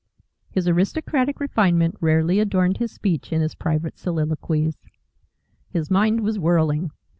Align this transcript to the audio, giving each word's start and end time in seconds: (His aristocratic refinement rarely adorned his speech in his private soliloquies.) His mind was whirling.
(His 0.49 0.67
aristocratic 0.67 1.39
refinement 1.39 1.95
rarely 2.01 2.39
adorned 2.39 2.77
his 2.77 2.91
speech 2.91 3.31
in 3.31 3.41
his 3.41 3.53
private 3.53 3.99
soliloquies.) 3.99 4.79
His 5.69 5.91
mind 5.91 6.21
was 6.21 6.39
whirling. 6.39 6.89